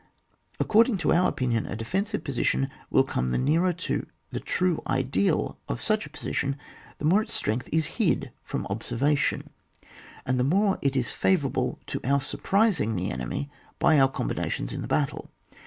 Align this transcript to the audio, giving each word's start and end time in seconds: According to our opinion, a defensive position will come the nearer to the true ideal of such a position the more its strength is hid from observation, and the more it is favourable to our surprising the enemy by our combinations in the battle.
According 0.59 0.97
to 0.97 1.13
our 1.13 1.29
opinion, 1.29 1.67
a 1.67 1.75
defensive 1.75 2.23
position 2.23 2.71
will 2.89 3.03
come 3.03 3.29
the 3.29 3.37
nearer 3.37 3.71
to 3.71 4.07
the 4.31 4.39
true 4.39 4.81
ideal 4.87 5.59
of 5.69 5.79
such 5.79 6.07
a 6.07 6.09
position 6.09 6.57
the 6.97 7.05
more 7.05 7.21
its 7.21 7.35
strength 7.35 7.69
is 7.71 7.85
hid 8.01 8.31
from 8.41 8.65
observation, 8.65 9.51
and 10.25 10.39
the 10.39 10.43
more 10.43 10.79
it 10.81 10.95
is 10.95 11.11
favourable 11.11 11.79
to 11.85 12.01
our 12.03 12.19
surprising 12.19 12.95
the 12.95 13.11
enemy 13.11 13.51
by 13.77 13.99
our 13.99 14.09
combinations 14.09 14.73
in 14.73 14.81
the 14.81 14.87
battle. 14.87 15.29